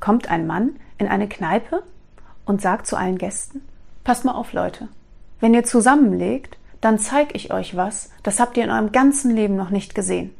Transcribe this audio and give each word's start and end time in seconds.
Kommt 0.00 0.28
ein 0.30 0.46
Mann 0.46 0.76
in 0.98 1.08
eine 1.08 1.28
Kneipe 1.28 1.82
und 2.44 2.60
sagt 2.60 2.86
zu 2.86 2.96
allen 2.96 3.18
Gästen, 3.18 3.62
passt 4.04 4.24
mal 4.24 4.32
auf 4.32 4.52
Leute, 4.52 4.88
wenn 5.40 5.54
ihr 5.54 5.64
zusammenlegt, 5.64 6.56
dann 6.80 6.98
zeig 6.98 7.34
ich 7.34 7.52
euch 7.52 7.76
was, 7.76 8.10
das 8.22 8.40
habt 8.40 8.56
ihr 8.56 8.64
in 8.64 8.70
eurem 8.70 8.92
ganzen 8.92 9.34
Leben 9.34 9.56
noch 9.56 9.70
nicht 9.70 9.94
gesehen. 9.94 10.34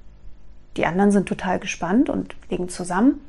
Die 0.77 0.87
anderen 0.87 1.11
sind 1.11 1.29
total 1.29 1.59
gespannt 1.59 2.09
und 2.09 2.35
legen 2.51 2.69
zusammen, 2.69 3.21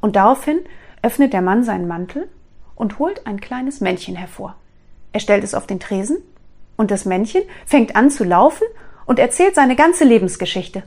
und 0.00 0.16
daraufhin 0.16 0.58
öffnet 1.02 1.32
der 1.32 1.42
Mann 1.42 1.64
seinen 1.64 1.88
Mantel 1.88 2.28
und 2.74 2.98
holt 2.98 3.26
ein 3.26 3.40
kleines 3.40 3.80
Männchen 3.80 4.16
hervor. 4.16 4.56
Er 5.12 5.20
stellt 5.20 5.44
es 5.44 5.54
auf 5.54 5.66
den 5.66 5.80
Tresen, 5.80 6.18
und 6.76 6.90
das 6.90 7.04
Männchen 7.04 7.42
fängt 7.66 7.94
an 7.94 8.10
zu 8.10 8.24
laufen 8.24 8.66
und 9.06 9.18
erzählt 9.18 9.54
seine 9.54 9.76
ganze 9.76 10.04
Lebensgeschichte. 10.04 10.82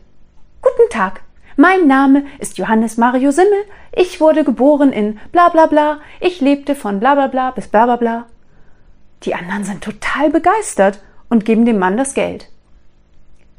Guten 0.61 0.89
Tag, 0.89 1.21
mein 1.57 1.87
Name 1.87 2.25
ist 2.39 2.57
Johannes 2.57 2.97
Mario 2.97 3.31
Simmel. 3.31 3.63
Ich 3.93 4.19
wurde 4.19 4.43
geboren 4.43 4.91
in 4.91 5.19
bla 5.31 5.49
bla 5.49 5.67
bla. 5.67 5.99
Ich 6.19 6.41
lebte 6.41 6.75
von 6.75 6.99
bla 6.99 7.15
bla 7.15 7.27
bla 7.27 7.51
bis 7.51 7.67
bla 7.67 7.85
bla 7.85 7.95
bla. 7.95 8.25
Die 9.23 9.33
anderen 9.33 9.63
sind 9.63 9.83
total 9.83 10.29
begeistert 10.29 11.01
und 11.29 11.45
geben 11.45 11.65
dem 11.65 11.79
Mann 11.79 11.97
das 11.97 12.13
Geld. 12.13 12.49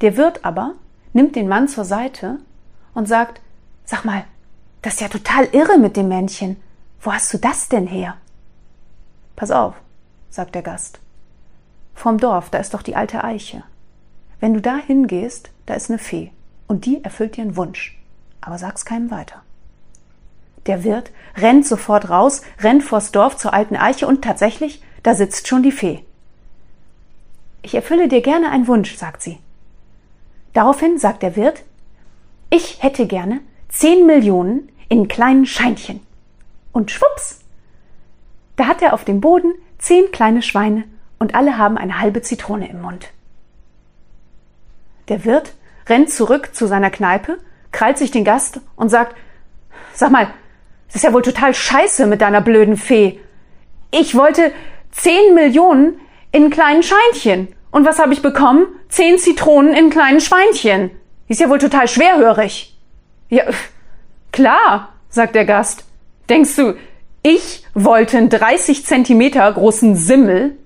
Der 0.03 0.17
Wirt 0.17 0.45
aber 0.45 0.75
nimmt 1.13 1.37
den 1.37 1.49
Mann 1.49 1.69
zur 1.69 1.85
Seite 1.85 2.39
und 2.93 3.09
sagt, 3.09 3.41
sag 3.85 4.05
mal, 4.05 4.25
das 4.83 4.95
ist 4.95 5.01
ja 5.01 5.09
total 5.09 5.49
irre 5.53 5.79
mit 5.79 5.97
dem 5.97 6.09
Männchen. 6.09 6.57
Wo 7.01 7.13
hast 7.13 7.33
du 7.33 7.39
das 7.39 7.69
denn 7.69 7.87
her? 7.87 8.17
Pass 9.37 9.51
auf, 9.51 9.75
sagt 10.29 10.55
der 10.55 10.63
Gast. 10.63 11.01
Vorm 11.95 12.19
Dorf, 12.19 12.51
da 12.51 12.59
ist 12.59 12.75
doch 12.75 12.83
die 12.83 12.95
alte 12.95 13.25
Eiche. 13.25 13.63
Wenn 14.41 14.55
du 14.55 14.61
da 14.61 14.77
hingehst, 14.77 15.51
da 15.67 15.75
ist 15.75 15.91
eine 15.91 15.99
Fee 15.99 16.31
und 16.67 16.85
die 16.85 17.03
erfüllt 17.03 17.37
dir 17.37 17.43
einen 17.43 17.57
Wunsch. 17.57 17.99
Aber 18.41 18.59
sag's 18.59 18.85
keinem 18.85 19.11
weiter. 19.11 19.43
Der 20.67 20.85
Wirt 20.85 21.11
rennt 21.37 21.67
sofort 21.67 22.11
raus, 22.11 22.43
rennt 22.61 22.83
vors 22.83 23.13
Dorf 23.13 23.37
zur 23.37 23.55
alten 23.55 23.77
Eiche 23.77 24.07
und 24.07 24.23
tatsächlich, 24.23 24.83
da 25.03 25.15
sitzt 25.15 25.49
schon 25.49 25.63
die 25.63 25.73
Fee. 25.73 26.05
Ich 27.63 27.75
erfülle 27.75 28.09
dir 28.09 28.21
gerne 28.21 28.51
einen 28.51 28.69
Wunsch, 28.69 28.97
sagt 28.97 29.23
sie. 29.23 29.39
Daraufhin 30.53 30.99
sagt 30.99 31.23
der 31.23 31.37
Wirt, 31.37 31.63
ich 32.51 32.83
hätte 32.83 33.07
gerne 33.07 33.41
zehn 33.69 34.07
Millionen 34.07 34.71
in 34.89 35.09
kleinen 35.09 35.47
Scheinchen. 35.47 36.01
Und 36.73 36.91
schwupps, 36.91 37.41
da 38.57 38.67
hat 38.67 38.83
er 38.83 38.95
auf 38.95 39.05
dem 39.05 39.21
Boden 39.21 39.53
zehn 39.79 40.11
kleine 40.13 40.43
Schweine 40.43 40.85
und 41.19 41.35
alle 41.35 41.59
haben 41.59 41.79
eine 41.79 42.01
halbe 42.01 42.23
Zitrone 42.23 42.69
im 42.69 42.83
Mund. 42.83 43.09
Der 45.09 45.25
Wirt 45.25 45.53
rennt 45.89 46.11
zurück 46.11 46.51
zu 46.55 46.67
seiner 46.67 46.91
Kneipe, 46.91 47.39
krallt 47.73 47.99
sich 47.99 48.11
den 48.11 48.25
Gast 48.25 48.61
und 48.75 48.89
sagt, 48.89 49.17
sag 49.95 50.11
mal, 50.11 50.29
das 50.87 50.97
ist 50.97 51.05
ja 51.05 51.13
wohl 51.13 51.23
total 51.23 51.55
scheiße 51.55 52.07
mit 52.07 52.21
deiner 52.21 52.41
blöden 52.41 52.77
Fee. 52.77 53.21
Ich 53.91 54.15
wollte 54.15 54.53
zehn 54.91 55.35
Millionen 55.35 56.01
in 56.33 56.51
kleinen 56.51 56.83
Scheinchen. 56.83 57.49
Und 57.71 57.85
was 57.85 57.99
habe 57.99 58.13
ich 58.13 58.23
bekommen? 58.23 58.67
Zehn 58.89 59.19
Zitronen 59.19 59.75
in 59.75 59.91
kleinen 59.91 60.21
Schweinchen. 60.21 60.91
Ist 61.29 61.41
ja 61.41 61.49
wohl 61.49 61.59
total 61.59 61.89
schwerhörig. 61.89 62.77
Ja, 63.29 63.45
klar, 64.33 64.95
sagt 65.09 65.35
der 65.35 65.45
Gast. 65.45 65.85
Denkst 66.29 66.57
du, 66.57 66.75
ich 67.23 67.65
wollte 67.75 68.19
einen 68.19 68.29
30 68.29 68.85
Zentimeter 68.87 69.53
großen 69.53 69.97
Simmel? 69.97 70.57